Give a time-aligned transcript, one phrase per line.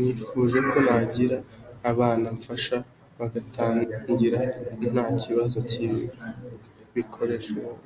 [0.00, 1.36] Nifuje ko nagira
[1.90, 2.76] abana mfasha
[3.18, 4.38] bagatangira
[4.94, 7.80] nta kibazo cy’ibikoresho bafite.